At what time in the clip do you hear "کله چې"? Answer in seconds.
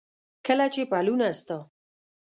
0.45-0.81